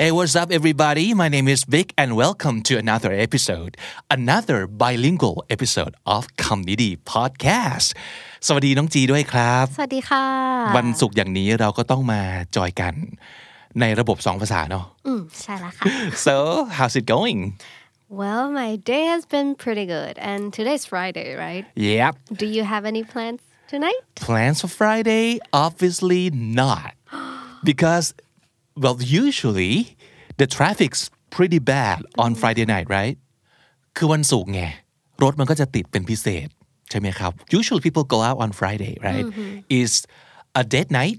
[0.00, 1.06] Hey, what's up, everybody?
[1.22, 3.72] My name is Vic, and welcome to another episode,
[4.16, 7.88] another bilingual episode of คำนี้ดี podcast
[8.46, 10.26] สวัสดีน้องจีด้วยครับ สวัสดีค่ะ
[10.76, 12.22] วันศุกร์อย่างนี้เราก็ต้องมา
[12.56, 12.94] จอยกัน
[13.80, 15.84] ในระบบสองภาษาเนาะ อืมใช่แล้วค่ะ
[16.26, 16.34] so
[16.76, 17.40] how's it going
[18.20, 22.84] Well my day has been pretty good and today's Friday right yep Do you have
[22.92, 23.40] any plans
[23.72, 25.26] tonight plans for Friday
[25.64, 26.22] obviously
[26.62, 26.92] not
[27.70, 28.06] because
[28.82, 29.74] well usually
[30.40, 31.02] the traffic's
[31.36, 33.16] pretty bad on Friday night right
[33.96, 34.62] คือวันศุกร์ไง
[35.22, 36.48] รถมันก็จะติดเป็นพิเศษ
[36.90, 39.26] ใช่ไหมครับ usually people go out on Friday right
[39.78, 39.96] it's
[40.60, 41.18] a dead night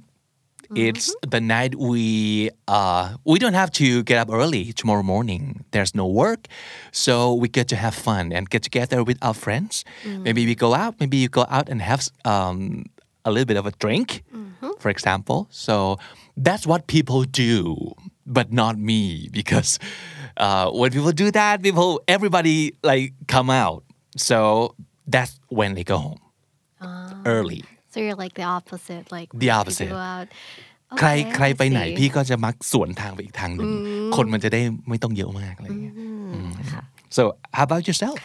[0.86, 2.06] It's the night we
[2.78, 5.44] uh, we don't have to get up early tomorrow morning.
[5.74, 6.42] There's no work,
[7.04, 9.74] so we get to have fun and get together with our friends.
[10.26, 10.94] Maybe we go out.
[11.02, 12.02] Maybe you go out and have
[12.34, 12.86] um,
[13.28, 14.24] a little bit of a drink,
[14.82, 15.40] for example.
[15.66, 15.76] So
[16.48, 17.60] that's what people do,
[18.38, 19.02] but not me
[19.40, 19.72] because
[20.46, 22.58] uh, when people do that, people everybody
[22.92, 23.82] like come out.
[24.30, 24.38] So
[25.14, 26.22] that's when they go home
[27.26, 27.64] early.
[27.94, 29.88] So you're like the opposite like The when opposite.
[29.90, 30.28] people go out
[31.00, 31.98] ใคร Okay, ใครไปไหน I see.
[32.00, 33.70] พี่ก็จะมักสวนทางไปอีกทางหนึ่ง
[34.16, 35.96] คนมันจะได้ไม่ต้องเยอะมากอะไรอย่างเงี้ย
[36.74, 36.84] ค่ะ
[37.16, 37.22] so
[37.58, 38.18] how about yourself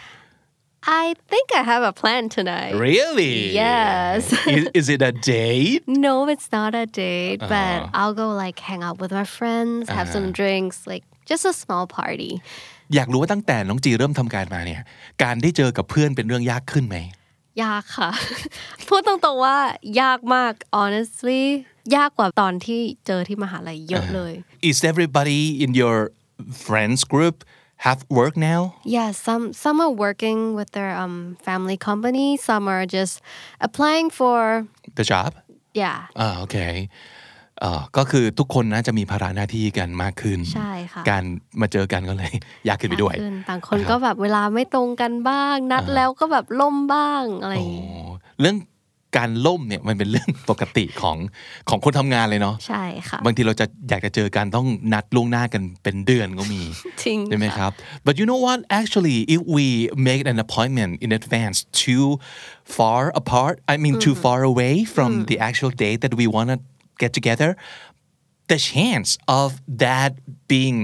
[1.02, 4.20] I think I have a plan tonight really Yes
[4.56, 8.82] is, is it a date No it's not a date but I'll go like hang
[8.86, 12.32] out with my friends have some drinks like just a small party
[12.94, 14.82] อยากรู้ว่าตั้งแต่น้องจีเริ่มทำการมาเนี่ย
[15.22, 16.96] การได้เจอกับเพื่อนเป็นเรื่องยากขึ้นไหม
[17.62, 18.10] ยากค่ะ
[18.88, 19.56] พูดตรงๆว่า
[20.00, 21.42] ยากมาก honestly
[21.96, 24.32] ยากกว่าตอนที่เจอที่มหาลัยเยอะเลย
[24.68, 25.96] is everybody in your
[26.66, 27.36] friends group
[27.85, 28.61] have work now
[28.95, 31.15] Yeah, some some are working with their um
[31.47, 32.27] family company.
[32.47, 33.13] Some are just
[33.67, 34.39] applying for
[34.99, 35.31] the job
[35.81, 35.99] yeah.
[36.19, 36.57] อ่าโอเค
[37.63, 41.23] อ่าก็คือทุกคนน่าจะมีภาระหน้าที่กันมากขึ้น ใช่ค่ะ การ
[41.61, 42.31] มาเจอกันก็เลย
[42.67, 48.03] ยากขึ้นไปด้วยขึ้นต่างคนก็แบบเวลาไม่ตรงกันบ้าง นัดแล้วก็แบบล่มบ้างอะไรอย่างงี้โอ้
[48.39, 48.55] เรื่อง
[49.17, 51.17] การล่มเนี่ยมันเป็นเรื่องปกติของ
[51.69, 56.61] ของคนทำงานเลยเนาะใช่ค่ะบางทีเราจะอยากจะเจอกันต้องนัดล่วงหน้ากันเป็นเดือนก็มี
[57.03, 57.71] จริงใช่ไหมครับ
[58.05, 59.65] but you know what actually if we
[60.09, 62.05] make an appointment in advance too
[62.77, 66.57] far apart I mean too far away from the actual date that we want to
[67.03, 67.49] get together
[68.51, 69.09] the chance
[69.41, 69.47] of
[69.85, 70.11] that
[70.53, 70.79] being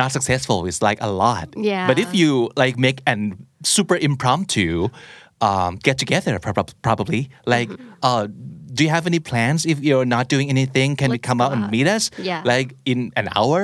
[0.00, 1.86] not successful is like a lot Yeah.
[1.88, 2.30] but if you
[2.62, 3.20] like make an
[3.76, 4.68] super impromptu
[5.47, 7.21] um, get together prob- probably
[7.53, 7.69] like
[8.07, 8.23] uh,
[8.75, 11.45] do you have any plans if you're not doing anything can you Let's come go
[11.45, 11.71] out and out.
[11.75, 12.41] meet us Yeah.
[12.51, 13.61] like in an hour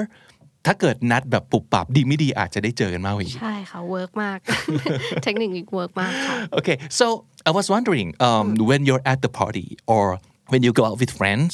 [0.66, 4.40] ถ้าเกิดนัดแบบปุบปับดีไม่ดีอาจจะได้เจอกันมากกว่าอีก ใช่ค่ะ work มาก
[5.24, 7.06] เทคนิคนี้ work มากค่ะ Okay, so
[7.50, 10.06] I was wondering um, when you're at the party or
[10.52, 11.50] when you go out with friends,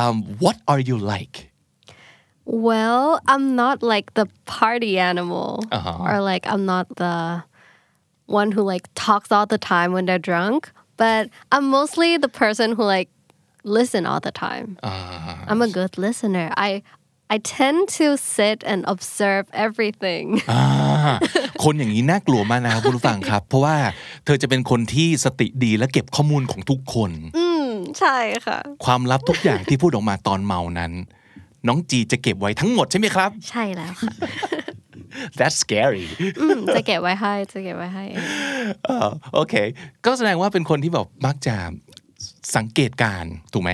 [0.00, 1.36] um, what are you like?
[2.44, 6.06] Well, I'm not like the party animal, Uh-huh.
[6.08, 7.14] or like I'm not the
[8.41, 10.59] one who like talks all the time when they're drunk.
[11.03, 11.23] But
[11.53, 13.09] I'm mostly the person who like
[13.77, 14.67] listen all the time.
[15.49, 16.47] I'm a good listener.
[16.67, 16.69] I
[17.35, 18.07] I tend to
[18.37, 20.25] sit and observe everything.
[20.51, 20.63] อ่า
[21.63, 23.77] คนอย่างนี้น่ากลัวมากนะครับคุณผู้ฟังครับ เพราะว่า
[24.25, 27.11] เธอจะเป็นคนที่สติดีและเก็บข้อมูลของทุกคน
[27.99, 30.91] ใช่ค่ะ ความลับทุกอย่างที่พูดออกมาตอนเมานั้น
[31.67, 34.11] น้องจีจะเก็บไว้ทั้งหมดใช่ไหมครับ ใช่แล้วค่ะ
[35.39, 36.05] That's scary
[36.41, 38.25] อืมจะเก็บไว้ให้จะเก็บไว้ให้เอง
[38.89, 39.53] อ่าโอเค
[40.05, 41.55] ก็แสดงว่าเป็นคนที่แบบมักจะ
[42.55, 43.71] สังเกตการณ์ถูกไหม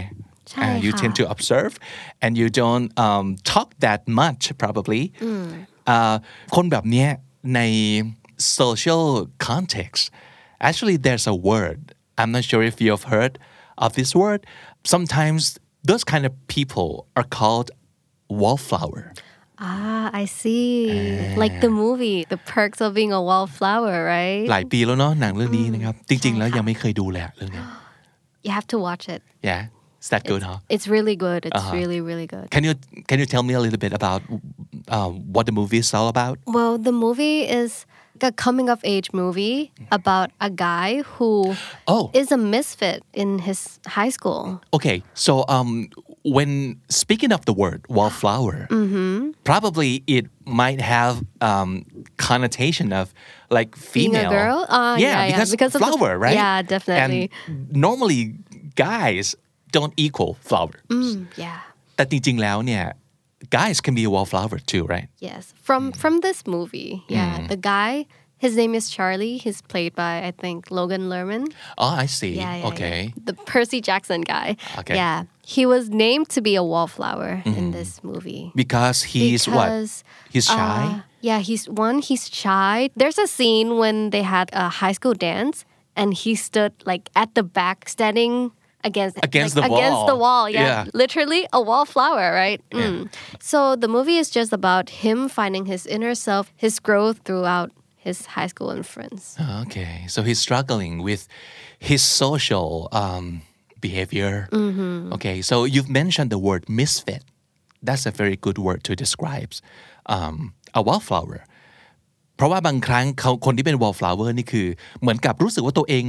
[0.52, 1.74] ใช่ Uh, you ค่ะ tend to observe
[2.24, 5.04] and you don't um, talk that much probably
[5.90, 6.14] อ่า
[6.56, 7.10] คนแบบเนี้ย
[7.56, 7.62] ใน
[8.60, 9.06] social
[9.50, 10.04] context
[10.68, 11.80] actually there's a word
[12.20, 13.34] I'm not sure if you've heard
[13.86, 14.42] of this word
[14.94, 15.42] sometimes
[15.90, 17.68] those kind of people are called
[18.42, 19.06] wallflower
[19.67, 21.35] Ah, I see.
[21.43, 24.45] Like the movie, The Perks of Being a Wallflower, right?
[24.51, 27.67] หลายปีแล้วเนาะหนังเรื่องนี้นะครับ จริง ๆ แล้วยังไม่เคยดูเลยอะเรื่องเนี้ย
[28.47, 29.21] You have to watch it.
[29.49, 29.63] yeah
[30.03, 31.41] is that good huh It's really good.
[31.49, 32.47] It's really, really good.
[32.55, 32.73] Can you
[33.11, 34.21] can you tell me a little bit about
[34.97, 36.37] um, what the movie is all about?
[36.57, 37.71] Well, the movie is
[38.31, 39.59] a coming of age movie
[39.99, 41.31] about a guy who
[41.95, 42.05] Oh.
[42.21, 43.61] is a misfit in his
[43.97, 44.43] high school.
[44.77, 44.97] Okay,
[45.27, 45.71] so um,
[46.37, 48.59] when speaking of the word wallflower
[49.45, 51.71] probably it might have um,
[52.17, 53.13] connotation of
[53.51, 54.59] like Being a female girl?
[54.69, 57.31] Uh, yeah, yeah, because, because of the- flower right yeah, definitely.
[57.49, 58.21] and normally
[58.75, 59.35] guys
[59.77, 60.77] don't equal flower
[61.45, 61.59] yeah
[61.97, 62.85] แต่จริงๆแล้วเนี่ย
[63.59, 67.93] guys can be a wallflower too right Yes, from from this movie, yeah, the guy,
[68.45, 69.37] his name is Charlie.
[69.45, 71.45] He's played by I think Logan Lerman.
[71.85, 73.23] oh I see Yeah, yeah, okay yeah.
[73.29, 74.49] the Percy Jackson guy.
[74.81, 74.97] Okay.
[75.03, 75.19] Yeah,
[75.56, 78.52] he was named to be a wallflower in this movie.
[78.56, 79.70] because he's what
[80.34, 81.98] he's shy uh, yeah, he's one.
[82.10, 82.90] He's shy.
[82.96, 85.66] There's a scene when they had a high school dance,
[85.96, 88.52] and he stood like at the back, standing
[88.88, 90.08] against Against like, the against wall.
[90.08, 90.46] the wall.
[90.50, 90.86] Yeah, Yeah.
[90.94, 92.62] literally a wallflower, right?
[92.72, 93.10] Mm.
[93.42, 98.18] So the movie is just about him finding his inner self, his growth throughout his
[98.36, 99.36] high school and friends.
[99.68, 101.28] Okay, so he's struggling with
[101.80, 103.42] his social um,
[103.88, 104.34] behavior.
[105.16, 107.24] Okay, so you've mentioned the word misfit.
[107.88, 109.52] That's a very good word to describe
[110.16, 110.36] um,
[110.80, 111.42] a wallflower.
[112.36, 114.68] เพราะว่าบางครั้งเขาคนที่เป็น wallflower นี่คือ
[115.02, 116.04] เหมือนกับรู้สึกว่าตัวเอง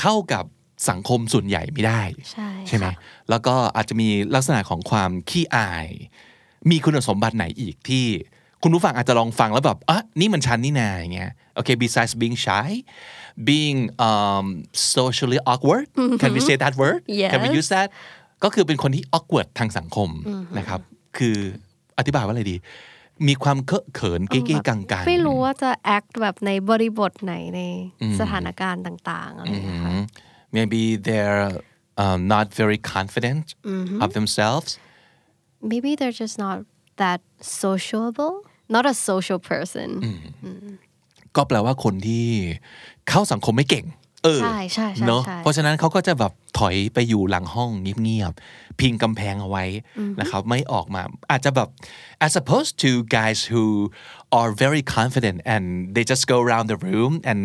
[0.00, 0.44] เข้ากับ
[0.90, 2.02] สังคมส่วนใหญ่ไม่ได้
[2.68, 2.94] ใช่ไหมค่ะ
[3.30, 5.88] แล้วก็อาจจะมีลักษณะของความขี้อาย
[6.70, 8.06] มีคุณสมบัติไหนอีกที่
[8.66, 12.68] คุณผู้ฟังอาจจะลองฟังแล้วแบบอะนี่มันฉันนี่นาอย่างเงี้ยโอเค besides being shy
[13.48, 13.78] being
[14.08, 14.46] um,
[14.94, 15.86] socially awkward
[16.20, 17.00] can we say that word
[17.32, 17.58] can we Yes.
[17.60, 17.88] use that
[18.44, 20.10] ก็คือเป็นคนที่ awkward ทางสังคม
[20.58, 20.80] นะครับ
[21.18, 21.36] คือ
[21.98, 22.56] อธิบายว่าอะไรดี
[23.28, 27.60] มีความเคอะเขินเก๊ๆกังๆไม่รู้ว่าจะ act แบบในบริบทไหนใน
[28.20, 29.92] สถานการณ์ต่างๆอะไรอย่างเงี้ยค่ะ
[30.56, 31.44] maybe they're
[32.02, 33.44] um, not very confident
[34.04, 34.70] of themselves
[35.72, 36.58] maybe they're just not
[37.02, 37.20] that
[37.62, 38.34] sociable
[38.74, 39.88] not a social person
[41.36, 42.26] ก็แปลว่าคนที่
[43.08, 43.86] เข้าสังคมไม่เก่ง
[44.24, 47.70] เออใช่ใช่ใช่เนอะใช่เพราะฉะนั้นเขาก็จะแบบถอยไปอยู่หลังห้อง
[48.02, 49.64] เงียบๆพิงกำแพงเอาไว้
[50.20, 51.68] นะครับไม่ออกมาอาจจะแบบ
[52.26, 53.64] as opposed to guys who
[54.38, 55.64] are very confident and
[55.94, 57.40] they just go around the room and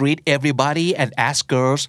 [0.00, 1.82] greet everybody and ask girls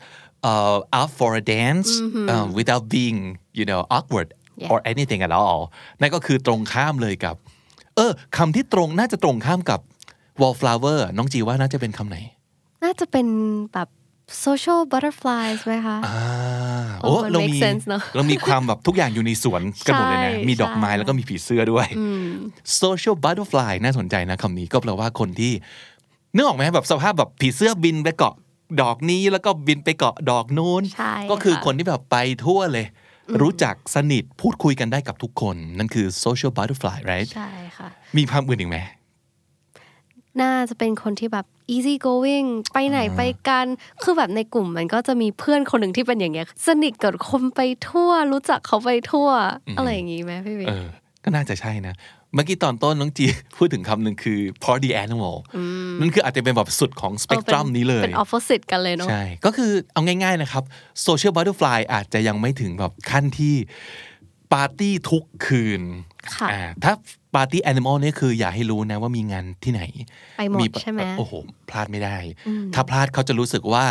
[0.49, 1.89] uh, out for a dance
[2.33, 3.19] uh, without being
[3.59, 4.29] you know awkward
[4.63, 4.71] Yeah.
[4.73, 5.61] or anything at all
[6.01, 7.35] นั่นก็คือตรงข้ามเลยกับ
[7.97, 9.79] เออคำที่ตรงน่าจะตรงข้ามกับ
[10.41, 12.17] wallflower น้องจีว่าน่าจะเป็นคำไหน
[12.83, 13.27] น่าจะเป็น
[13.73, 13.89] แบบ
[14.45, 16.19] social butterflies ไหมคะอ่า
[17.01, 21.87] โอ้มันเรา make มี sense เนอะเรามีความแบบทุกอย่างอยู่ในสวนกันหมดเลยนะใช่มีดอกไม้ใช่แล้วก็มีผีเสื้อด้วย
[22.81, 25.53] social butterfly น่าสนใจนะคำนี้ก็แปลว่าคนที่
[26.35, 28.33] นึกออกไหมแบบสภาพแบบผีเสื้อบินไปเกาะ
[28.81, 32.85] ดอกนี้แล้วก็บินไปเกาะดอกนู้นใช่ก็คือค่ะคนที่แบบไปทั่วเลย
[33.41, 38.77] รู้จักสนิทพูดคุยกันได้กับทุกคน นั่นคือ social butterfly right ใช่ค่ะ มีความอื่นอีกไหม
[40.41, 41.45] น่าจะเป็นคนที่แบบ
[41.75, 43.65] easy going ไปไหนไปกัน
[44.03, 49.29] คือแบบในกลุ่มมันก็จะมีเพื่อนคนหนึ่งที่เป็นอย่างเงี้ย สนิทกับคนไปทั่ว รู้จักเขาไปทั่ว
[49.77, 50.87] อะไรอย่างงี้ไหมพี่วิเออ
[51.23, 51.93] ก็น่าจะใช่นะ
[52.33, 53.25] เมื่อกี้ตอนต้นน้องจี
[53.57, 55.35] พูดถึงคำหนึ่งคือ party animal
[55.99, 60.63] นั่นคืออาจจะเป็นแบบสุดของสเปกตรัมนี้เลย เป็น opposite กันเลยเนาะใช่ ก็คือเอาง่ายๆนะครับ
[61.07, 63.55] social butterfly อาจจะยังไม่ถึงแบบขั้นที่
[64.53, 65.81] ปาร์ตี้ทุกคืน
[66.35, 66.93] ค่ะอ่าถ้า
[67.35, 69.81] ปาร์ตี้แอนิมอลเนี่ยคืออย่าให้รู้นะว่ามีงานที่ไหน
[70.37, 71.33] ไปหมดใช่ไหมโอ้โห
[71.69, 72.17] พลาดไม่ได้
[72.73, 73.85] ถ้าพลาดเขาจะรู้สึกว่า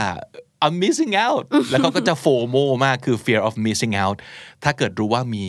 [0.66, 4.16] I'm missing out แล้วเขาก็จะโฟโมมากคือ fear of missing out
[4.64, 5.44] ถ้าเกิดรู้ว่ามี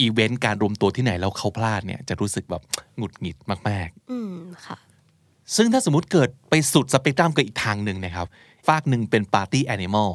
[0.00, 2.62] อีเวนต์การรวมตัวที่ไหนแล้วเขาพลาดเนี่ยจะรู้สึกแบบ
[2.96, 3.36] หงุดหงิด
[3.68, 4.32] มากๆ อืม
[4.66, 4.76] ค่ะ
[5.56, 8.26] ซึ่งถ้าสมมติเกิดไปสุดสเปกตรัมกับอีกทางหนึ่งนะครับ
[8.68, 10.10] ฝากหนึ่งเป็นปาร์ตี้แอนิมอล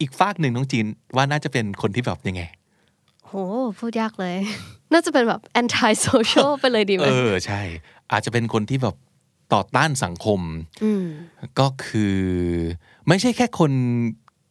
[0.00, 2.42] อีกฝากหนึ่งน้องจีนว่าน่าจะเป็นคนที่แบบยังไง
[3.26, 3.32] โห
[3.78, 4.36] พูดยากเลย
[4.92, 7.60] น่าจะเป็นแบบ anti social ไปเลยดีไหมเออ ใช่
[8.12, 8.94] อาจจะเป็นคนที่แบบ
[9.54, 10.40] ต่อต้านสังคม
[11.02, 11.04] ม
[11.60, 12.18] ก็คือ
[13.08, 13.72] ไม่ใช่แค่คน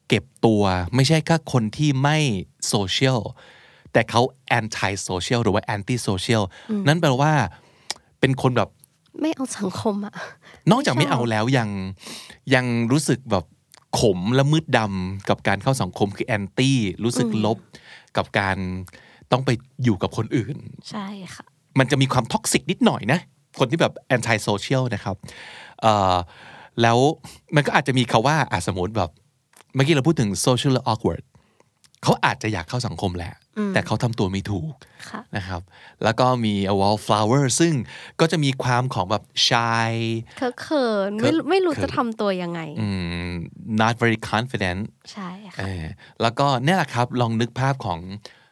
[0.07, 0.63] เก็บตัว
[0.95, 2.17] ไม่ใช่แค่คนที่ไม่
[2.67, 3.19] โซเชียล
[3.93, 4.21] แต่เขา
[4.59, 6.43] anti social หรือว่า anti social
[6.87, 7.33] นั่นแปลว่า
[8.19, 8.69] เป็นคนแบบ
[9.21, 10.13] ไม่เอาสังคมอะ
[10.71, 11.69] นอกจากไม่เอาแล้วยัง
[12.53, 13.45] ยังรู้สึกแบบ
[13.99, 17.57] ขมและมืดดำกับการเข้าสังคมคือแอนตี้รู้สึกลบ
[18.17, 18.57] กับการ
[19.31, 19.49] ต้องไป
[19.83, 20.57] อยู่กับคนอื่น
[20.89, 21.45] ใช่ค่ะ
[21.79, 23.19] มันจะมีความ toxic นิดหน่อยนะ
[23.59, 25.15] คนที่แบบ anti-social นะครับ
[25.81, 26.15] เอ่อ
[26.81, 26.97] แล้ว
[27.55, 29.11] มันก็อาจจะมีคำว่าอาสมมติแบบ
[29.75, 31.23] เมื่อกี้เราพูดถึง social awkward
[32.03, 33.33] เขาอาจจะอยากเข้าสังคมแหละ
[33.73, 34.71] แต่เขาทำตัวไม่ถูก
[35.09, 35.61] ค่ะนะครับ
[36.03, 37.73] แล้วก็มี a wallflower ซึ่ง
[38.19, 39.91] ก็จะมีความของแบบ shy
[40.37, 42.87] เขินเขินไม่รู้ไม่รู้เขินจะทำตัวยังไงอื
[43.29, 43.31] อืม
[43.81, 45.83] not very confident ใช่เอค่ะอ
[46.21, 47.99] แล้วก็เนี่ยแหละครับ ลองนึกภาพของ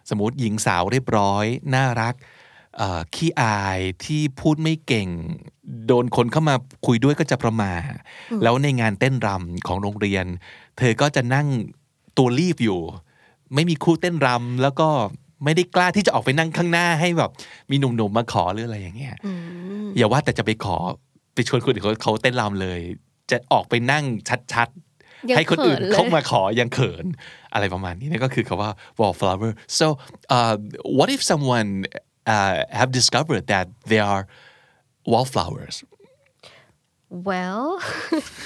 [0.10, 2.26] สมมติหญิงสาวเรียบร้อย น่ารักเอ่อ
[3.16, 5.10] ขี้อายที่พูดไม่เก่ง
[5.88, 6.56] โดนคนเข้ามา
[6.86, 7.82] คุยด้วยก็จะประมาท
[8.44, 10.26] แล้วในงานเต้นรำของโรงเรียน
[10.78, 11.48] เธอก็จะนั่ง
[12.18, 12.80] ตัวรีบอยู่
[13.54, 14.90] ไม่มีครูเต้นรำแล้วก็
[15.44, 17.32] ไม่ได้กล้าที่จะออกไปนั่งข้างหน้าให้แบบ
[17.72, 19.16] มีหนุ่มๆมาขอหรืออะไรอย่างเงี้ย
[19.98, 20.78] อย่าว่าแต่จะไปขอ
[21.34, 22.80] ไปชวนคนอื่นเขาเขาเต้นรำเลย
[23.32, 24.04] จะออกไปนั่ง
[24.54, 24.70] ชัด
[25.30, 27.06] ยังๆให้คนอื่นเขินเลยเข้ามาขอยังเขิน
[27.54, 29.86] อะไรประมาณนี้นั่นก็คือคำว่า wallflower so
[30.38, 30.54] uh,
[30.98, 31.70] what if someone
[32.28, 34.28] uh, have discovered that they are
[35.06, 35.84] wallflowers
[37.10, 37.82] well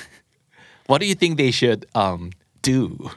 [0.88, 3.10] what do you think they should um, do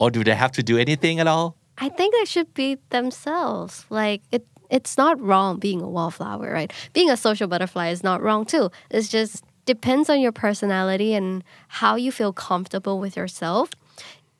[0.00, 3.86] or do they have to do anything at all I think they should be themselves.
[3.88, 6.70] Like it it's not wrong being a wallflower, right?
[6.92, 8.70] Being a social butterfly is not wrong too.
[8.90, 13.70] It's just depends on your personality and how you feel comfortable with yourself.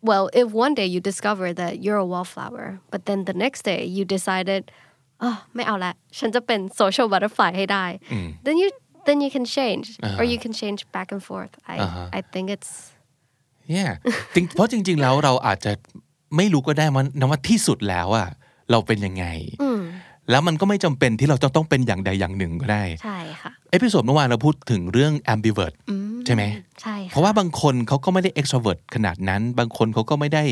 [0.02, 3.84] Well, if one day you discover that you're a wallflower, but then the next day
[3.84, 4.70] you decided,
[5.26, 7.84] oh, ไม่เอาละฉันจะเป็น social butterfly ให้ได้
[8.46, 8.68] then you
[9.06, 9.86] then you can change
[10.18, 11.54] or you can change back and forth.
[11.74, 11.76] I
[12.18, 12.70] I think it's
[13.76, 13.90] yeah
[14.34, 15.72] จริงเพราะจริง ๆ แล้วเราอาจจะ
[16.36, 18.28] ไม่รู้ก็ได้มันนะว่าที่สุดแล้วอะ
[18.70, 19.26] เราเป็นยังไง
[20.30, 25.74] แล้วมันก็ไม่จำเป็นที่เราจะต้องเป็นอย่างใดอย่างหนึ่งก็ได้ ใช่ค่ะ episode เมื่อวานเราพูดถึงเรื่อง ambivert
[26.28, 26.44] ใช่ไหม
[26.82, 30.44] ใช่เพค่ะราะว่าบางคนเขาก็ไม่ได้ extrovert ขนาดนั้น บางคนเขาก็ไม่ได้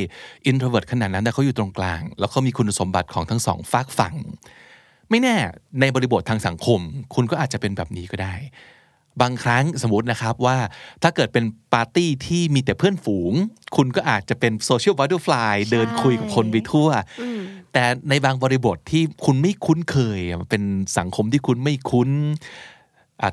[0.50, 4.14] introvert ขนาดนั้นแต่เขาอยู่ตรงกลาง แล้วเขามีคุณสมบัติของทั้งสองฝากฝั่ง
[5.10, 5.34] ไม่แน่
[5.80, 6.80] ในบริบททางสังคม
[7.14, 8.34] คุณก็อาจจะเป็นแบบนี้ก็ได้
[9.22, 10.56] บางครั้งสมมตินะครับว่า
[11.02, 13.32] ถ้าเกิดเป็นปาร์ตี้ที่มีแต่เพื่อนฝูง
[13.76, 16.88] คุณก็อาจจะเป็น social butterfly เดินคุยกับคนไปทั่ว
[17.72, 20.62] แต่ในบางบริบทที่คุณไม่คุ้นเคยอะมันเป็น
[20.98, 22.75] สังคมที่คุณไม่คุ้นอะ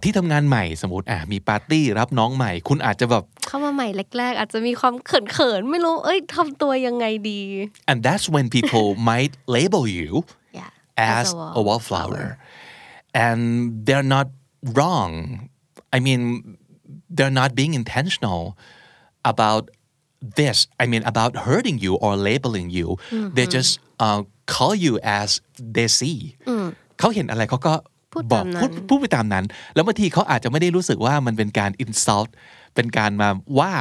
[0.03, 3.87] ที่ทำงานใหม่สมมติอะมีปาร์ตี้รับน้องใหม่ คุณอาจจะแบบเข้ามาใหม่
[4.17, 7.41] แรก ๆ อาจจะมีความเขินๆไม่รู้เอ้ยทำตัวยังไงดี
[7.89, 10.09] and that's when people might label you
[10.59, 10.71] yeah
[11.15, 11.27] as
[11.59, 12.25] a wallflower
[13.25, 13.41] and
[13.85, 14.27] they're not
[14.75, 15.11] wrong
[15.95, 16.21] I mean
[17.15, 18.41] they're not being intentional
[19.31, 19.63] about
[20.39, 22.87] this I mean about hurting you or labeling you
[23.35, 23.71] they just
[24.05, 24.19] uh,
[24.53, 25.29] call you as
[25.75, 26.17] they see
[26.99, 27.92] เขาเห็นอะไรเขาก็พูด
[28.31, 32.29] บอกตามนั้นพูดพูดไปตามนั้น แล้วบางทีเขาอาจจะไม่ได้รู้สึกว่ามันเป็นการ insult
[32.75, 33.29] เป็นการมา
[33.59, 33.71] ว่า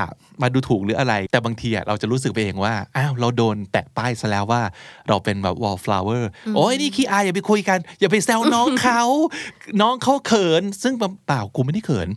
[0.42, 4.62] มาดูถูกหรืออะไร แต่บางทีอะเราจะรู้สึกไปเองว่าอ้าวเราโดนแปะป้ายซะแล้วว่า
[5.08, 6.22] เราเป็นแบบ wallflower
[6.56, 9.02] โอ้ยนี่ขี้อายอย่าไปคุยกัน อย่าไปแซวน้องเขา
[9.82, 12.08] น้องเขาเขิน ซึ่งเปล่ากูไม่ได้เขิน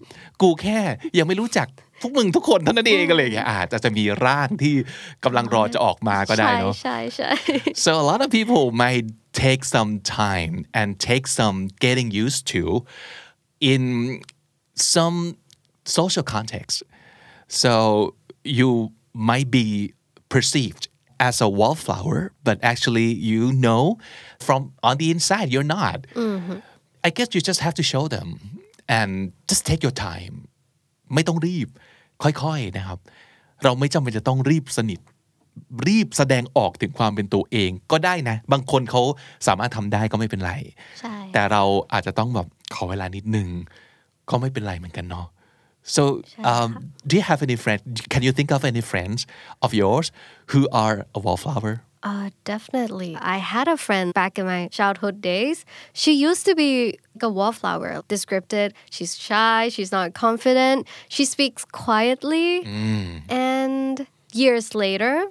[0.41, 0.79] กูแค่
[1.17, 1.67] ยังไม่รู้จัก
[2.01, 4.75] พวกมึงทุกคนเท่านั้นเองอะไรอย่างเงี้ยอาจจะมีร่างที่
[5.23, 7.31] กำลังรอจะออกมาก็ได้เนาะใช่ใช่
[7.85, 9.07] so a lot of people might
[9.45, 12.63] take some time and take some getting used to
[13.59, 14.21] in
[14.75, 15.37] some
[15.85, 16.83] social context.
[17.47, 19.93] So you might be
[20.29, 20.87] perceived
[21.19, 23.97] as a wallflower but actually you know
[24.39, 26.07] from on the inside you're not.
[26.13, 26.57] Mm-hmm.
[27.03, 28.27] I guess you just have to show them
[28.89, 30.47] and just take your time.
[31.13, 31.67] ไม่ต้องรีบ
[32.23, 32.99] ค่อยๆนะครับ
[33.63, 34.99] เราไม่จำเป็นจะต้องรีบสนิท
[35.87, 39.01] รีบแสดงออกถึงความเป็นตัวเองก็ได้นะ บางคนเขา
[39.47, 40.53] สามารถทำได้ก็ไม่เป็นไร
[40.99, 43.47] ใช่แต่เราอาจจะต้องแบบขอเวลานิดนึง
[44.29, 45.27] ก็ไม่เป็นไรเหมือนกันเนาะ
[45.95, 46.03] so
[46.51, 46.69] um,
[47.07, 47.83] do you have any friends
[48.13, 49.19] can you think of any friends
[49.65, 50.07] of yours
[50.51, 51.73] who are a wallflower
[52.05, 53.17] Uh, definitely.
[53.19, 55.65] I had a friend back in my childhood days.
[55.91, 58.73] She used to be like a wallflower, descriptive.
[58.91, 62.63] She's shy, she's not confident, she speaks quietly.
[62.63, 63.31] Mm.
[63.31, 65.25] And years later,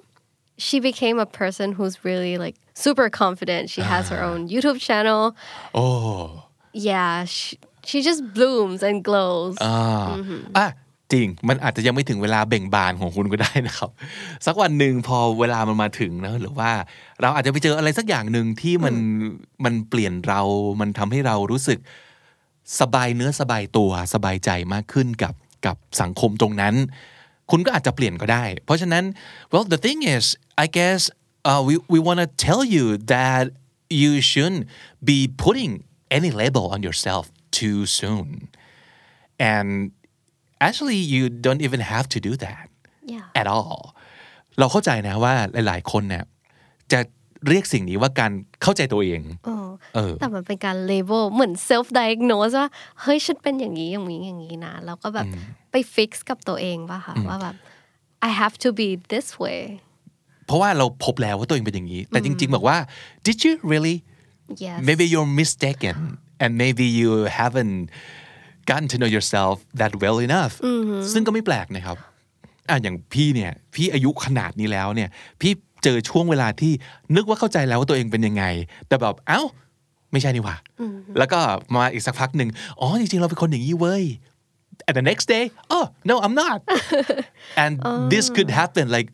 [0.57, 3.69] she became a person who's really like super confident.
[3.69, 4.31] She has her ah.
[4.31, 5.33] own YouTube channel.
[5.73, 6.43] Oh.
[6.73, 9.55] Yeah, she, she just blooms and glows.
[9.61, 10.17] Ah.
[10.17, 10.51] Mm-hmm.
[10.55, 10.73] ah
[11.13, 13.91] จริง มันอาจจะยังไม่ถึงเวลาเบ่งบานของคุณก็ได้นะครับ
[14.45, 16.71] สักวันหนึ่งพอเวลามันมาถึงนะหรือว่า
[17.21, 18.95] เราอาจจะไปเจออะไรสักอย่างหนึ่งที่มัน
[19.65, 20.41] มันเปลี่ยนเรา
[20.81, 21.79] มันทำให้เรารู้สึก
[22.79, 25.33] สบายเนื้อสบายตัวสบายใจมากขึ้นกับ
[25.65, 26.75] กับสังคมตรงนั้น
[27.51, 29.03] คุณก็อาจจะเปลี่ยนก็ได้ เพราะฉะนั้น
[29.51, 30.25] well the thing is
[30.63, 31.01] I guess
[31.49, 32.85] uh, we we want to tell you
[33.15, 33.43] that
[34.01, 34.63] you shouldn't
[35.09, 35.71] be putting
[36.17, 37.23] any label on yourself
[37.57, 38.27] too soon
[39.53, 39.69] and
[40.67, 42.67] actually you don't even have to do that
[43.13, 43.27] yeah.
[43.41, 43.79] at all
[44.59, 45.33] เราเข้าใจนะว่า
[45.67, 46.23] หลาย ๆ คนเนี่ย
[46.91, 46.99] จะ
[47.47, 48.31] เรียกสิ่งนี้ว่าการ
[48.61, 52.69] เข้าใจตัวเองเออเออแต่มันเป็นการ label เหมือน self diagnose ว่า
[53.01, 55.25] เฮ้ย ฉันเป็นอย่างนี้อย่างนี้อย่างนี้นะ แล้วก็แบบ
[55.71, 57.55] ไป fix กับตัวเองป่ะคะว่าแบบ
[58.27, 59.61] I have to be this way
[60.47, 62.77] เพราะว่าเราพบแล้วว่าตัวเองเป็นอย่างนี้ แต่จริง ๆ บอกว่า
[63.25, 63.97] did you really
[64.65, 65.95] yes maybe you're mistaken
[66.43, 67.09] and maybe you
[67.39, 67.77] haven't
[68.69, 70.53] gotten to know yourself that well enough
[71.13, 71.97] ซึ่งก็ไม่แปลกนะครับ
[72.69, 75.09] อะอย่างพี่เนี่ย พี่อายุขนาดนี้แล้วเนี่ย
[75.41, 75.51] พี่
[75.83, 76.73] เจอช่วงเวลาที่
[77.15, 78.43] นึกว่าเข้าใจแล้วว่าตัวเองเป็นยังไง
[78.87, 79.41] แต่แบบเอ้า
[80.11, 80.55] ไม่ใช่นี่หว่า
[81.17, 81.39] แล้วก็
[81.75, 84.03] มาอีกสักพักหนึ่งอ๋อจริงๆเราเป็นคนอย่างนี้เว้ย
[84.87, 85.45] and the next day
[85.75, 86.59] oh no I'm not
[87.63, 87.73] and
[88.13, 89.07] this could happen like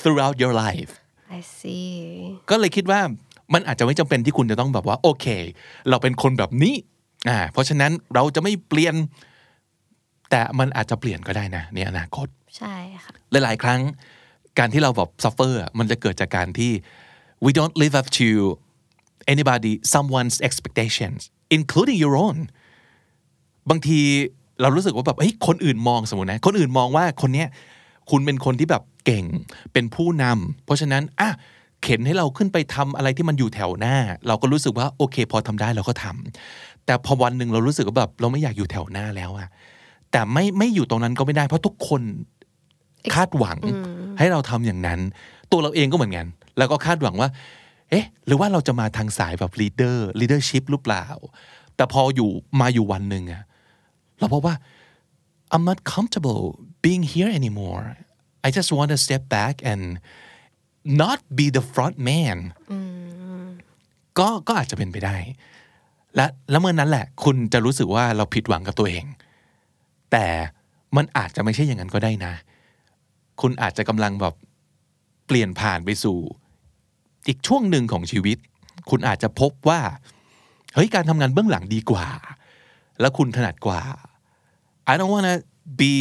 [0.00, 0.90] throughout your life
[1.38, 1.96] I see
[2.50, 3.00] ก็เลยคิดว่า
[3.54, 5.26] มันอาจจะไม่จำเป็นที่คุณจะต้องแบบว่า โอเค
[5.88, 6.74] เราเป็นคนแบบนี้
[7.28, 8.94] อ่าเพราะฉะนั้นเราจะไม่เปลี่ยน
[10.30, 12.26] แต่มันอาจจะเปลี่ยนก็ได้นะในอนาคต
[12.58, 13.12] ใช่ค่ะ
[13.44, 13.80] หลายๆครั้ง
[14.58, 16.72] การที่เราแบบ suffer อะมันจะเกิดจากการที่
[17.44, 18.28] we don't live up to
[19.32, 21.20] anybody someone's expectations
[21.56, 22.38] including your own
[23.70, 24.00] บางที
[24.60, 27.48] เรารู้สึกว่าแบบเฮ้ยคนอื่นมองสมมตินะคนอื่นมองว่าคนเนี้ย
[28.10, 29.24] คุณเป็นคนที่แบบเก่ง
[29.72, 31.30] เป็นผู้นำเพราะฉะนั้นอะ
[31.82, 33.96] เข็นให้เราขึ้นไปทำอะไรที่มันอยู่แถวหน้า
[34.26, 39.48] เราก็รู้สึกว่าโอเค พอทำได้เราก็ทำ แต่พอวันหนึ่งเรารู้สึกว่าแบบเราไม่อยากอยู่แถวหน้าแล้วอะ
[40.12, 42.02] แต่ไม่ไม่อยู่ตรงนั้นก็ไม่ได้ เพราะทุกคน
[43.14, 43.58] คาดหวัง
[44.18, 45.00] ให้เราทำอย่างนั้น
[45.52, 46.26] ตัวเราเองก็เหมือนกัน
[46.58, 47.28] แล้วก็คาดหวังว่า
[47.90, 51.06] เอ๊ะ หรือว่าเราจะมาทางสายแบบ leader leadership หรือเปล่า
[51.76, 52.30] แต่พออยู่
[52.60, 53.42] มาอยู่วันหนึ่งอะ
[54.18, 54.56] เราพบว่า
[55.54, 56.42] I'm not comfortable
[56.84, 57.84] being here anymore
[58.46, 59.82] I just want to step back and
[61.02, 62.38] not be the front man
[64.18, 65.16] ก็ก็อาจจะเป็นไปได้
[66.16, 69.04] และแล้วเมื่อนั้นแหละ คุณจะรู้สึกว่าเราผิดหวังกับตัวเอง
[70.12, 70.26] แต่
[70.96, 72.32] มันอาจจะไม่ใช่อย่างนั้นก็ได้นะ
[73.40, 74.34] คุณอาจจะกำลังแบบ
[75.26, 76.18] เปลี่ยนผ่านไปสู่
[77.28, 78.38] อีกช่วงหนึ่งของชีวิต
[78.90, 79.80] คุณอาจจะพบว่า
[80.74, 82.06] เฮ้ยการทำงานเบื้องหลังดีกว่า
[83.00, 83.80] แล้วคุณถนัดกว่า
[84.90, 85.36] I don't want to
[85.82, 85.94] be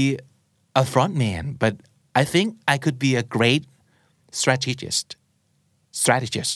[0.81, 1.73] a front man but
[2.21, 3.63] I think I could be a great
[4.39, 5.07] strategist
[6.01, 6.53] strategist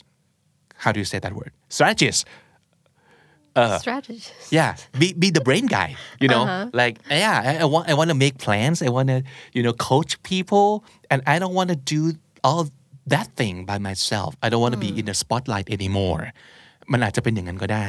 [0.84, 2.22] how do you say that word strategist
[3.84, 5.90] strategy yeah be be the brain guy
[6.22, 6.44] you know
[6.82, 9.18] like yeah I, I want I want to make plans I want to
[9.56, 10.70] you know coach people
[11.12, 12.02] and I don't want to do
[12.48, 12.64] all
[13.14, 16.24] that thing by myself I don't want to be in the spotlight anymore
[16.92, 17.88] มันอาจจะเป็นอย่างนั้นก็ได้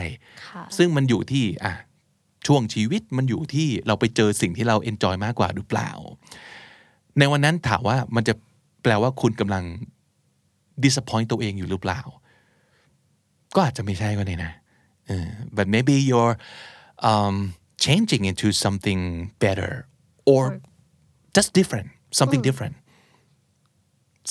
[0.48, 1.74] ค่ะซึ่งมันอยู่ที่อะ
[2.46, 5.90] ช่วงชีวิตมันอยู่ที่เราไปเจอสิ่งที่เราเอนจอยมากกว่าหรือเปล่า
[7.18, 8.34] ในวันนั้นถามว่ามันจะ
[8.82, 9.64] แปลว่าคุณกำลัง
[10.84, 12.00] disappoint ตัวเองอยู่หรือเปล่า
[13.54, 14.61] ก็อาจจะไม่ใช่ก็ได้นะเออ
[15.56, 16.36] but maybe you're
[17.10, 17.36] um,
[17.84, 19.00] changing into something
[19.44, 19.72] better
[20.32, 20.42] or
[21.36, 22.76] just different something different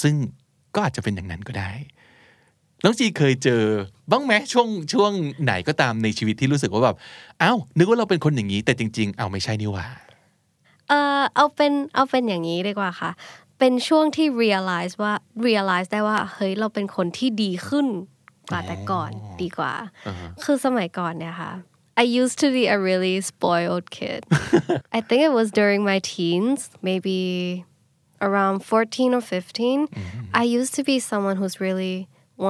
[0.01, 0.15] ซึ่ง
[0.75, 1.71] ก็อาจจะเป็นอย่างนั้นก็ได้
[2.83, 3.63] น้องจีเคยเจอ
[4.11, 5.11] บ้างไหมช่วงช่วง
[5.43, 6.95] ไหนก็ตามในชีวิตที่รู้สึกว่าแบบ
[7.39, 9.87] เอ้านึกว่าเราเป็นคนอย่างนี้ แต่จริง ๆ เอาไม่ใช่นี่หว่า
[10.89, 13.11] เออเอาเป็นเอาเป็นอย่างนี้ดีกว่าค่ะ
[13.59, 15.13] เป็นช่วงที่ realize ว่า
[15.47, 17.87] realize ได้ว่าเฮ้ยเราเป็นคนที่ดีขึ้น
[18.49, 19.73] กว่าแต่ก่อนดีกว่า
[20.43, 21.53] คือสมัยก่อนเนี่ยค่ะ
[22.01, 24.21] I used to be a really spoiled kid
[24.97, 27.19] I think it was during my teens maybe
[28.27, 29.87] around 14 or 15
[30.41, 31.95] I used to be someone who's really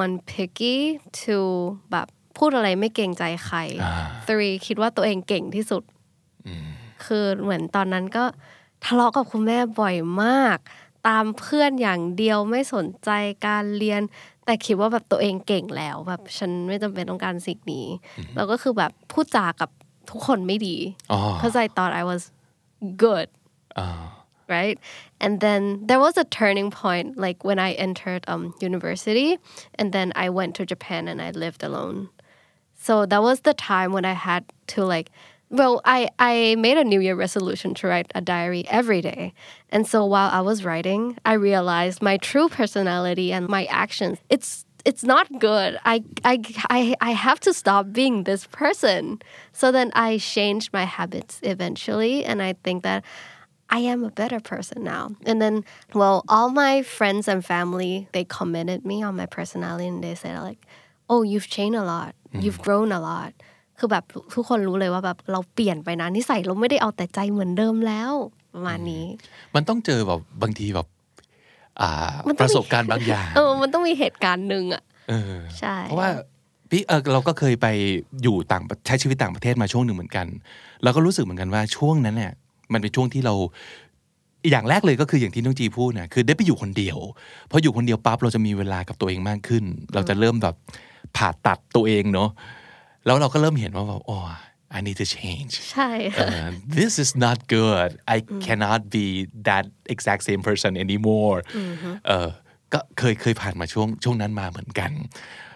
[0.01, 0.79] one picky
[1.21, 1.35] to
[1.91, 3.57] แบบพูดอะไรไม่เกรงใจใคร
[4.27, 5.83] three คิดว่าตัวเองเก่งที่สุด
[7.05, 8.25] คือเหมือนตอนนั้นก็
[8.85, 10.57] ทะเลาะกับคุณแม่บ่อยมาก
[11.07, 13.09] ตามเพื่อนอย่างเดียวไม่สนใจ
[13.47, 14.01] การเรียน
[14.51, 17.87] แต่คิดว่าแบบตัวเองเก่งแล้วแบบฉันไม่จำเป็นต้องการสิ่งนี้
[18.35, 19.69] แล้วก็คือแบบพูดจากับ
[20.09, 20.75] ทุกคนไม่ดี
[21.11, 22.21] อ๋อ because I thought I was
[23.03, 23.27] good
[23.77, 23.89] อ่า
[24.55, 24.77] right?
[25.23, 29.29] And then there was a turning point, like when I entered um, university,
[29.79, 32.09] and then I went to Japan and I lived alone.
[32.85, 35.07] So that was the time when I had to like,
[35.51, 39.33] well, I I made a New Year resolution to write a diary every day,
[39.69, 44.17] and so while I was writing, I realized my true personality and my actions.
[44.29, 45.79] It's it's not good.
[45.85, 49.21] I, I, I, I have to stop being this person.
[49.53, 52.25] So then I changed my habits eventually.
[52.25, 53.03] And I think that
[53.69, 55.11] I am a better person now.
[55.25, 60.03] And then, well, all my friends and family, they commented me on my personality and
[60.03, 60.65] they said like,
[61.09, 62.15] oh, you've changed a lot.
[62.29, 62.41] Mm-hmm.
[62.45, 63.33] You've grown a lot.
[63.81, 68.11] คือแบบทุกคนรู้เลยว่าแบบเราเปลี่ยนไปนะนิสัยเราไม่ได้เอาแต่ใจเหมือนเดิมแล้ว
[68.53, 69.05] ประมาณนี้
[69.55, 70.87] มันต้องเจอแบบบางทีแบบ
[71.81, 71.91] อ่า
[72.27, 76.09] มันปต้องมีระสบการณ์บางอย่างเออมันต้องมีเหตุการณ์หนึ่งอะเออใช่เพราะว่า
[76.69, 77.67] พี่เออเราก็เคยไป
[78.23, 80.27] อยู่ต่างใช้ชีวิตต่างประเทศมาช่วงหนึ่งเหมือนกัน
[80.83, 82.33] เราก็รู้สึกเหมือนกันว่าช่วงนั้นเนี่ย
[82.73, 83.33] มันเป็นช่วงที่เรา
[84.49, 86.97] อย่างแรกเลยก็คืออย่างที่น้องจีพูดนะคือได้ไปอยู่คนเดียว
[87.51, 89.63] พออยู่คนเดียวปั๊บเราจะมีเวลากับตัวเองมากขึ้น
[89.93, 90.55] เราจะเริ่มแบบ
[91.17, 92.29] ผ่าตัดตัวเองเนาะ
[93.05, 94.17] แล้วเราก็เริ่มเห็นว่าแบบโอ้
[94.77, 99.05] I need to change ใช่ค่ะ uh, this is not good I cannot be
[99.47, 101.37] that exact same person anymore
[102.07, 102.29] เออ
[102.73, 104.91] ก็เคยเคยผ่านมาช่วงช่วงนั้นมาเหมือนกัน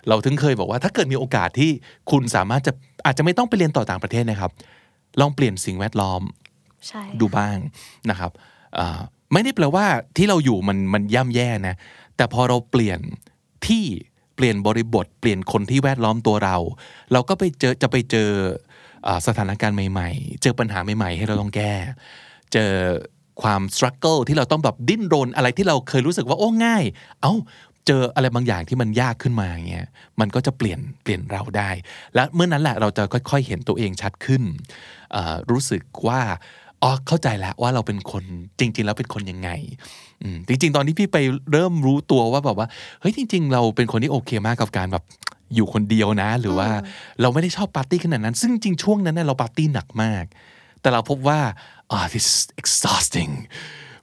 [0.08, 1.72] เราถึงเคยบอกว่าถ้าเกิดมีโอกาสที่
[2.12, 2.74] คุณสามารถจะ
[3.06, 4.52] อาจจะไม่ต้องไปเรียนต่อต่างประเทศนะครับ
[5.20, 6.22] ลองเปลี่ยนสิ่งแวดล้อม
[6.88, 7.58] ใช่ดูบ้าง
[8.10, 8.32] นะครับ
[8.78, 9.00] อ่า
[9.34, 9.86] ไม่ได้แปลว่า
[10.18, 11.76] ที่เราอยู่มันมันย่ำแย่นะ
[12.18, 13.00] แต่พอเราเปลี่ยน
[13.68, 13.84] ที่
[14.36, 16.58] เปลี่ยนบริบท เปลี่ยนคนที่แวดล้อมตัวเรา
[17.14, 18.30] เราก็ไปเจอจะไปเจอ
[19.08, 21.74] อสถานการณ์ใหม่ ๆ เจอปัญหาใหม่ ๆ ให้เราต้องแก้
[22.54, 22.72] เจอ
[23.42, 26.84] ความสครัลเกิลที่เราต้องแบบดิ้นรนอะไรที่เราเคยรู้สึกว่าโอ้ง่าย
[27.22, 27.34] เอ้า
[27.88, 29.88] เจออะไรบางอย่างที่มันยากขึ้นมาเงี้ย
[30.20, 31.70] มันก็จะเปลี่ยนเปลี่ยนเราได้
[32.16, 34.44] และเมื่อนั้นแหละเราจะค่อยๆเห็นตัวเองชัดขึ้น
[35.52, 36.22] รู้สึกว่า
[36.86, 38.24] อ๋อเข้าใจแล้วว่าเราเป็นคน
[38.60, 39.50] จริง ๆ แล้วเป็นคนยังไง
[40.24, 41.18] อืมจริง ๆ ตอนที่พี่ไป
[41.52, 42.68] เริ่มรู้ตัวว่าแบบว่า
[43.02, 45.04] เฮ้ยจริง ๆ เราเป็นคนที่โอเคมากกับการแบบ
[45.56, 46.70] อยู่คนเดียวนะ หรือว่า
[47.22, 50.26] เราไม่ได้ชอบปาร์ตี้ขนาดนั้น ซึ่งจริงๆช่วงนั้นเน่ยเราปาร์ตี้หนักมาก
[50.82, 51.40] แต่เราพบว่า
[51.92, 53.32] อ่า this is exhausting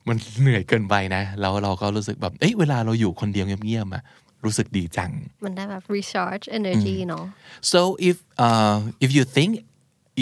[0.08, 4.02] มันเหนื่อยเกินไปนะ แล้วเราก็รู้สึกแบบเอ้ยเวลาเราอยู่คนเดียวเงียบๆอะ
[4.44, 5.10] รู้สึกดีจัง
[5.44, 7.24] มันได้แบบ recharge energy เนาะ
[7.72, 8.16] so if
[8.46, 9.50] uh, if you think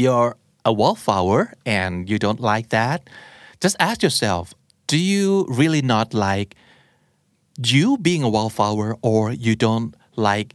[0.03, 0.31] you're
[0.65, 1.41] a wallflower
[1.79, 2.99] and you don't like that
[3.63, 4.45] just ask yourself
[4.93, 6.51] do you really not like
[7.73, 10.49] you being a wallflower or you don't like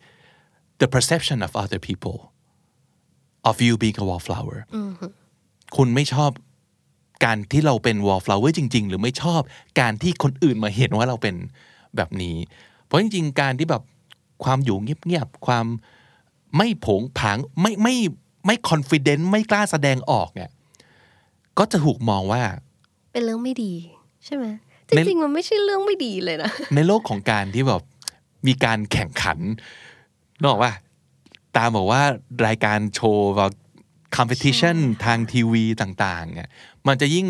[0.82, 2.18] the perception of other people
[3.50, 4.60] of you being a wallflower
[5.76, 6.32] คุณไม่ชอบ
[7.26, 9.41] การที่เราเป็น wallflower จริง ๆ หรือไม่ชอบ
[9.80, 11.36] การที่คนอื่นมาเห็นว่าเราเป็น
[11.96, 12.38] แบบนี้
[12.86, 13.84] เพราะจริง ๆ การที่แบบ
[14.44, 15.65] ความอยู่เงียบๆ ความ
[16.58, 17.96] ไม่ผงผางไม่ไม่
[18.45, 20.49] ไม่ confident ไม่กล้าแสดงออกเนี่ย
[21.58, 22.41] ก็จะถูกมองว่า
[23.12, 23.73] เป็นเรื่องไม่ดี
[24.25, 24.45] ใช่ไหม
[24.88, 27.81] จในริงๆมันไม่ใช่เรื่องไม่ดีเลยนะ ในโลกของการที่แบบ
[28.47, 29.39] มีการแข่งขัน
[30.39, 30.71] นกออกว่า
[31.58, 32.01] ตามบอกว่า
[32.47, 33.51] รายการโชว์แบบ
[34.17, 36.49] competition ทางทีวีต่าง ๆ เนี่ย
[36.88, 37.27] มันจะยิ่ง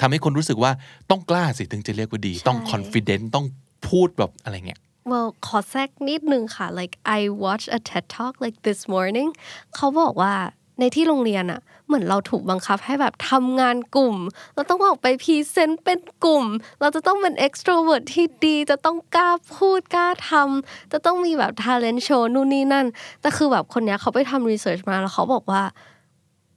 [0.00, 0.72] ทำให้คนรู้สึกว่า
[1.10, 3.46] ต้องกล้าสิถึงจะเรียกว่าดี ต้อง confident ต้อง
[3.88, 4.80] พูดแบบอะไรเงี้ย
[5.12, 9.30] well ขอแทรกนิดนึงค่ะ like I watched a TED talk like this morning
[9.74, 10.34] เขาบอกว่า
[10.80, 14.16] ในที่โรงเรียนอะเหมือนเราถูกบังคับให้แบบทำงานกลุ่ม
[14.54, 16.44] เราต้องออกไปพรีเซนต์เป็นกลุ่ม
[16.80, 22.86] เราจะต้องเป็น extrovert ที่ดี จะต้องกล้าพูดกล้าทำจะต้องมีแบบ talent show นู่นนี่นั่น
[23.20, 25.62] แต่คือแบบคนนี้เขาไปทำ research มาแล้วเขาบอกว่า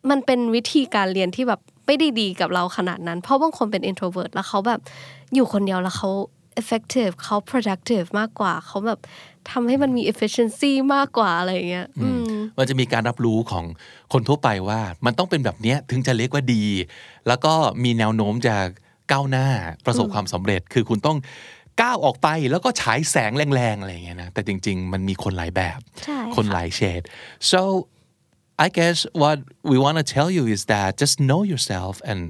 [0.10, 4.80] มันเป็นวิธีการเรียนที่แบบไม่ได้ดีกับเราขนาดนั้น เพราะบางคนเป็น introvert แล้วเขาแบบ
[5.34, 6.10] อยู่คนเดียวแล้วเขา
[6.62, 9.00] effective เขา productive มากกว่าเขาแบบ
[9.52, 13.66] ทำให้มันมี efficiency มากกว่าอะไรอย่างเงี้ยอืมมันจะมีการรับรู้ของ
[14.14, 16.66] คนทั่วไปว่า มันต้องเป็นแบบเนี้ยถึงจะเรียกว่าดี
[17.28, 18.56] แล้วก็มีแนวโน้มจะ
[19.12, 19.48] ก้าวหน้า
[19.86, 21.18] ประสบความสำเร็จ คือคุณต้อง
[21.82, 27.02] ก้าวออกไปแล้วก็ฉายแสงแรงๆอะไรอย่างเงี้ยนะแต่จริง ๆ มันมีคนหลายแบบใช่ค่ะคนหลายเฉด
[27.52, 27.62] so
[28.66, 29.38] I guess what
[29.72, 32.22] we want to tell you is that just know yourself and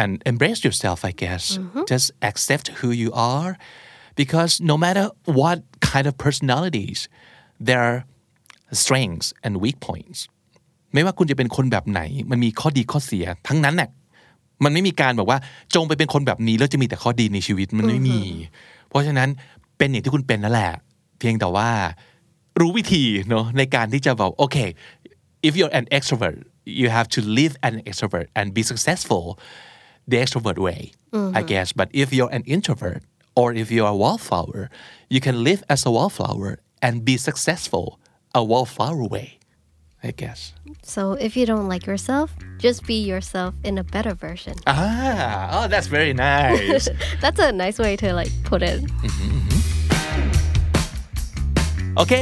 [0.00, 1.44] and embrace yourself I guess
[1.92, 3.52] just accept who you are
[4.20, 5.04] because no matter
[5.38, 5.58] what
[5.90, 6.98] kind of personalities
[7.68, 7.98] there are
[8.82, 10.18] strengths and weak points
[10.94, 12.00] ไม่ว่าคุณจะเป็นคนแบบไหน
[12.30, 13.90] มันมีข้อดีข้อเสียทั้งนั้นน่ะ
[14.64, 15.38] มันไม่มีการแบบว่า
[15.74, 18.20] จงไปเป็นคนแบบนี้แล้วจะมีแต่ข้อดีในชีวิตมันไม่มี
[18.88, 19.28] เพราะฉะนั้น
[19.78, 20.72] เป็นอย่างที่คุณเป็นนั่นแหละ
[21.18, 21.70] เพียงแต่ว่า
[22.60, 24.56] รู้วิธีเนาะในการที่จะแบบโอเค
[25.46, 26.38] if you're an extrovert
[26.80, 29.24] you have to live an extrovert and be successful
[30.11, 30.79] the extrovert way
[31.39, 33.01] I guess but if you're an introvert
[33.39, 34.61] or if you're a wallflower
[35.13, 36.51] you can live as a wallflower
[36.85, 37.85] and be successful
[38.39, 39.27] a wallflower way
[40.07, 40.39] I guess
[40.95, 42.27] so if you don't like yourself
[42.65, 46.85] just be yourself in a better version ah oh that's very nice
[47.23, 48.79] that's a nice way to like put it
[51.95, 52.15] โอเค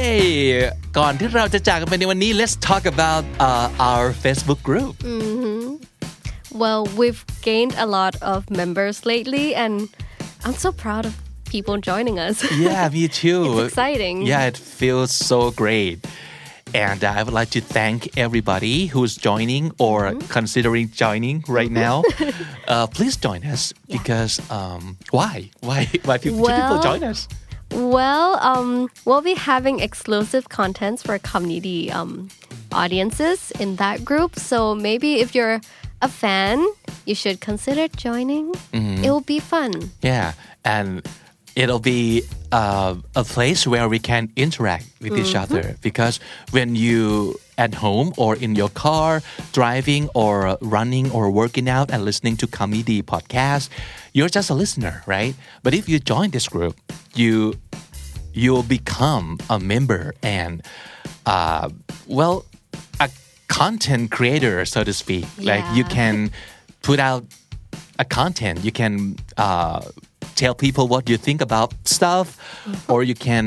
[0.98, 4.94] ก่อนที่เราจะจากกันไปในวันนี้ let's talk about uh, our Facebook group
[6.53, 9.89] well we've gained a lot of members lately and
[10.43, 14.21] I'm so proud of people joining us yeah me too It's exciting.
[14.23, 16.05] yeah it feels so great
[16.73, 22.03] and I would like to thank everybody who's joining or considering joining right now.
[22.69, 25.49] uh, please join us because um, why?
[25.59, 25.89] Why?
[26.05, 27.27] Why people, should people join us?
[27.73, 32.29] Well, um, we'll be having exclusive contents for community um,
[32.71, 34.37] audiences in that group.
[34.39, 35.59] So maybe if you're
[36.01, 36.65] a fan,
[37.05, 38.53] you should consider joining.
[38.73, 39.91] It will be fun.
[40.01, 40.33] Yeah,
[40.65, 41.01] and
[41.55, 46.19] it'll be uh, a place where we can interact with each other because
[46.51, 52.05] when you at home or in your car driving or running or working out and
[52.05, 53.69] listening to comedy podcast
[54.13, 56.79] you're just a listener right but if you join this group
[57.15, 57.53] you
[58.33, 60.63] you'll become a member and
[61.25, 61.69] uh,
[62.07, 62.45] well
[63.58, 65.96] content creator so to speak like you Yeah.
[65.98, 66.14] can
[66.88, 67.22] put out
[68.04, 68.92] a content you can
[69.46, 69.80] uh,
[70.40, 72.26] tell people what you think about stuff
[72.92, 73.44] or you can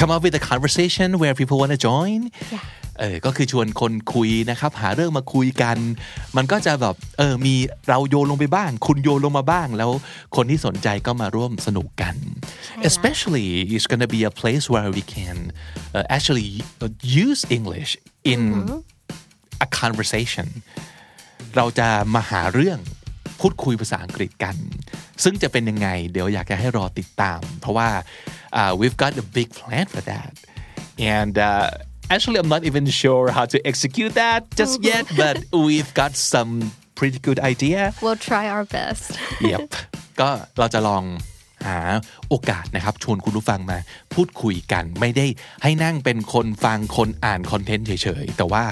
[0.00, 2.20] come up with a conversation where people want to join
[3.00, 5.76] เออก็คือชวนคนคุยนะครับ หาเรื่องมาคุยกัน
[6.36, 7.54] มันก็จะแบบเออมี
[7.88, 9.90] เราโยนลงไปบ้าง คุณโยนลงมาบ้าง แล้ว
[10.36, 12.14] คนที่สนใจก็มาร่วมสนุกกัน
[12.90, 15.36] especially it's gonna be a place where we can
[15.96, 16.50] uh, actually
[17.24, 17.90] use English
[18.32, 18.40] in
[19.65, 20.47] A conversation
[21.55, 22.79] เราจะมาหาเรื่อง
[23.39, 24.55] พูดคุยภาษาอังกฤษกัน
[25.23, 27.89] ซึ่งจะเป็นยังไง เดี๋ยวอยากจะให้รอติดตาม เพราะว่า
[28.59, 30.33] uh, we've got a big plan for that
[31.17, 31.67] and uh,
[32.13, 35.35] actually I'm not even sure how to execute that just yet but
[35.67, 36.51] we've got some
[36.99, 39.07] pretty good idea We'll try our best.
[39.51, 39.67] yep
[40.19, 41.03] ก็เราจะลอง
[41.67, 41.77] หา
[42.29, 43.77] โอกาสนะครับ ชวนคุณผู้ฟังมา
[44.13, 45.25] พูดคุยกัน ไม่ได้
[45.63, 47.91] ให้นั่งเป็นคนฟังคนอ่านคอนเทนต์เฉ
[48.23, 48.63] ยๆ แต่ว่า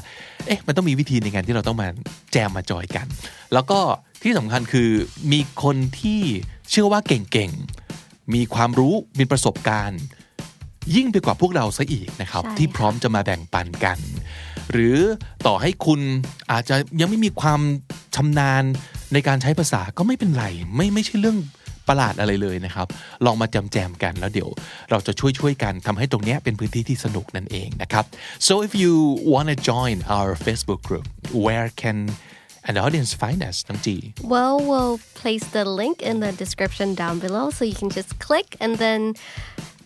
[0.45, 1.88] เอ๊ะมันต้องมีวิธีในการที่เราต้องมา
[2.32, 3.08] แจมมาจอยกัน
[3.54, 3.80] แล้วก็
[4.23, 4.89] ที่สำคัญคือ
[5.32, 6.21] มีคนที่
[6.69, 10.01] เชื่อว่าเก่งๆ มีความรู้มีประสบการณ์
[10.95, 13.99] ยิ่งไปกว่าพวกเราซะอีกนะครับใช่ที่พร้อมจะมาแบ่งปันกัน
[14.71, 14.97] หรือ
[15.45, 15.99] ต่อให้คุณ
[16.51, 17.62] อาจจะยังไม่มีความ
[18.15, 18.63] ชำนาญ
[19.13, 21.38] ในการใช้ภาษาก็ไม่เป็นไร ไม่ไม่ใช่เรื่อง
[21.88, 22.88] ประหลาดอะไรเลยนะครับ
[23.26, 24.50] ลองมาจำแจมกันแล้วเดี๋ยว
[24.89, 28.06] เราจะช่วยช่วยๆกันทำให้ตรงนี้เป็นพื้นที่ที่สนุกนั่นเองนะครับ
[28.48, 28.94] so if you
[29.34, 31.06] want to join our Facebook group
[31.46, 31.98] where can
[32.70, 33.96] an audience find us น้งจี
[34.34, 38.48] Well, we'll place the link in the description down below so you can just click
[38.63, 39.02] and then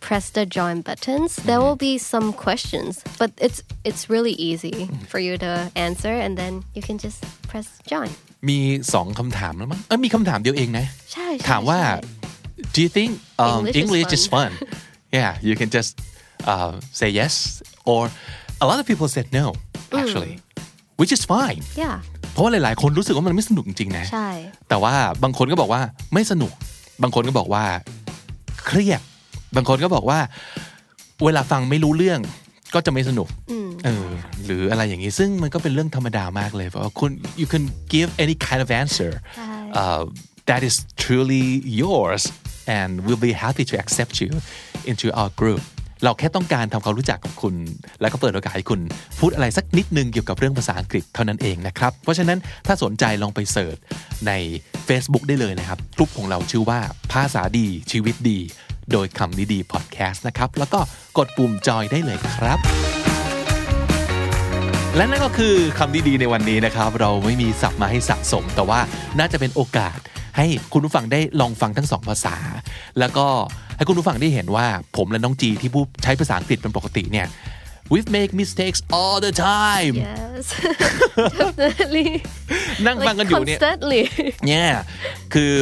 [0.07, 1.29] press the join buttons.
[1.49, 4.77] There will be some questions, but it's it's really easy
[5.11, 5.51] for you to
[5.87, 7.19] answer and then you can just
[7.51, 8.11] press join.
[8.49, 8.59] มี
[8.93, 11.95] สองคำถามแล้วมั้งเออมีคำถามเดียวเองนะใช่ใช่ถามว่าใช่
[12.73, 13.11] do you think
[13.43, 14.51] um, English is English is fun
[15.17, 15.91] yeah you can just
[16.51, 17.33] uh, say yes
[17.91, 18.01] or
[18.63, 19.45] a lot of people said no
[20.01, 20.33] actually
[20.99, 21.97] which is fine Yeah.
[22.33, 24.29] เพราะว่าหลายๆ คนรู้สึกว่ามันไม่สนุกจริงๆนะใช่
[24.69, 25.81] แต่ว่าบางคนก็บอกว่า
[26.13, 26.51] ไม่สนุก
[27.03, 27.63] บางคนก็บอกว่า
[28.65, 29.01] เครียด
[29.55, 30.19] บางคนก็บอกว่า
[31.25, 32.19] เวลาฟังไม่รู้เรื่อง
[32.75, 33.27] ก็จะไม่สนุก
[33.85, 34.07] เออ
[34.45, 37.11] หรืออะไรอย่างนี้ซึ่งมันก็เป็นเรื่องธรรมดามากเลยเพราะว่าคุณ
[37.41, 39.11] you can give any kind of answer
[39.81, 40.01] uh,
[40.49, 41.45] that is truly
[41.81, 42.23] yours
[42.77, 44.31] and we'll be happy to accept you
[44.91, 45.63] into our group
[46.03, 47.55] เราแค่ต้องการทำความรู้จักกับคุณ
[48.01, 48.81] แล้วก็เปิดโอกาสให้คุณ
[49.19, 53.77] พูดอะไรสักนิดนึงเกี่ยวกับเรื่องภาษาอังกฤษเท่านั้นเองนะครับ เพราะฉะนั้นถ้าสนใจลองไปเสิร์ช
[54.27, 54.31] ใน
[54.87, 56.79] Facebook ได้เลยนะครับกลุ่มของเราชื่อว่า
[57.13, 58.39] ภาษาดีชีวิตดี
[58.91, 60.79] โดยคำนี้ดีพอดแคสต์นะครับ แล้วก็
[61.17, 62.59] กดปุ่มจอยได้เลยครับ
[64.95, 68.79] และนั่นก็คือคำดีๆในวันนี้นะครับ เราไม่มีศัพท์มาให้สะสม แต่ว่า
[69.19, 69.97] น่าจะเป็นโอกาส
[70.37, 72.35] ให้คุณผู้ฟังได้ลองฟังทั้งสองภาษา
[72.99, 73.27] แล้วก็
[73.77, 74.67] ให้คุณผู้ฟังได้เห็นว่า
[74.97, 77.27] ผมและน้องจีที่พูดใช้ภาษาอังกฤษเป็นปกติเนี่ย
[77.91, 80.45] we've make mistakes all the time Yes.
[81.41, 82.09] Definitely.
[82.85, 84.01] นั่งฟังกันอยู่เนี่ย constantly.
[84.45, 84.69] เนี่ย
[85.33, 85.53] คือ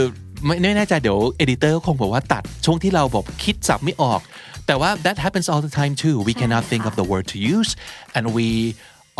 [0.45, 4.21] ไม่ไม่แน่ใจเดี๋ยวเอดิเตอร์คงบอกว่าตัดช่วงที่เราบอกคิดสับไม่ออก
[4.67, 7.71] แต่ว่า that happens all the time too we cannot think of the word to use
[8.15, 8.49] and we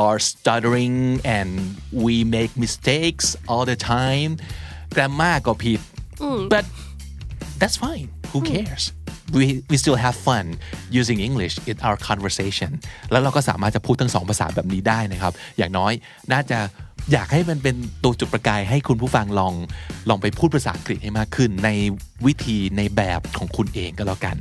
[0.05, 0.97] are stuttering
[1.38, 1.49] and
[2.05, 4.31] we make mistakes all the time
[4.95, 5.79] grammar ก็ผิด
[6.53, 6.65] but
[7.59, 8.83] that's fine who cares
[9.38, 10.45] we we still have fun
[10.99, 12.71] using English in our conversation
[13.12, 15.93] แล้วเราก็สามารถจะพูดทั้งสองภาษาแบบนี้ได้นะครับ อย่างน้อย
[16.31, 16.59] น่าจะ
[17.11, 19.53] อยากให้มันเป็นตัวจุดประกายให้คุณผู้ฟังลอง
[20.09, 21.69] ลองไปพูดภาษาอังกฤษให้มากขึ้น ใน
[22.25, 24.37] วิธีในแบบของคุณเองก็แล้วกัน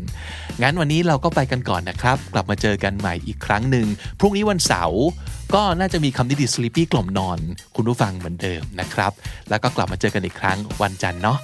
[0.63, 3.87] งั้นวันนี้เราก็ไปกันก่อนนะครับ กลับมาเจอกันใหม่อีกครั้งหนึ่ง
[4.21, 5.03] พรุ่งนี้วันเสาร์
[5.55, 7.39] ก็น่าจะมีคำที่ดี sleepy กล่อมนอน
[7.77, 9.13] คุณผู้ฟังเหมือนเดิมนะครับ
[9.51, 11.39] แล้วก็กลับมาเจอกันอีกครั้งวันจันทร์เนาะ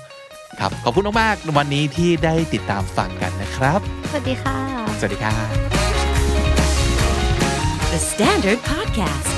[0.60, 4.56] ครับขอบคุณมากๆวันนี้ที่ได้ติดตามฟังกันนะครับ สวัสดีค่ะ
[4.98, 5.52] สวัสดีครับ
[7.92, 9.37] The Standard Podcast,